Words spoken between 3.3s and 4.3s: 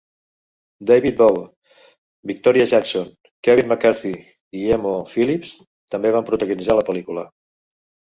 Kevin McCarthy